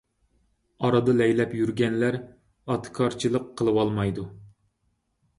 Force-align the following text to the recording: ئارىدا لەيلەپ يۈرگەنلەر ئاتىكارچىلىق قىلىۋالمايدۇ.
ئارىدا 0.87 1.13
لەيلەپ 1.17 1.51
يۈرگەنلەر 1.59 2.17
ئاتىكارچىلىق 2.21 3.45
قىلىۋالمايدۇ. 3.61 4.25